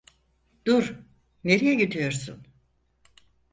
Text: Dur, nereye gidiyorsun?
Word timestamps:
Dur, 0.65 0.95
nereye 1.43 1.73
gidiyorsun? 1.75 2.47